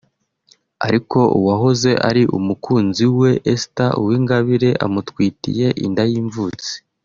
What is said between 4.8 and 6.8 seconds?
amutwitiye inda y’imvutsi